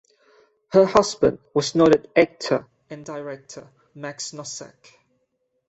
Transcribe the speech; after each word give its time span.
Her 0.69 0.85
husband 0.87 1.37
was 1.53 1.75
noted 1.75 2.09
actor 2.15 2.65
and 2.89 3.05
director 3.05 3.69
Max 3.93 4.31
Nosseck. 4.33 4.97